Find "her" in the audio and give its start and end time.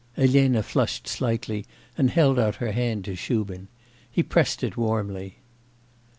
2.55-2.71